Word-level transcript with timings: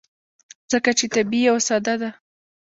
ځکه 0.71 0.91
چې 0.97 1.05
طبیعي 1.15 1.47
او 1.51 1.57
ساده 1.67 1.95
ده. 2.01 2.09